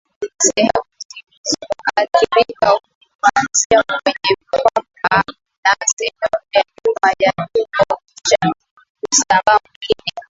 [0.43, 0.81] Sehemu
[1.47, 5.23] zilizoathirika huanzia kwenye kwapa
[5.63, 8.51] na sehemu ya nyuma ya tumbo kisha
[9.09, 10.11] husambaa mwilini